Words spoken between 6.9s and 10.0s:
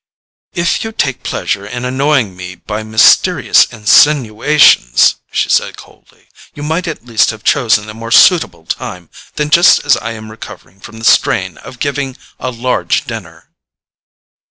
least have chosen a more suitable time than just as